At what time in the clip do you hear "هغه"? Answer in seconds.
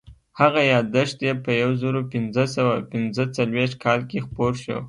0.39-0.61